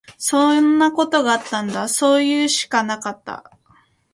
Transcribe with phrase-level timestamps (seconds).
[0.17, 1.87] そんなことあったんだ。
[1.87, 3.51] そういうしかなかった。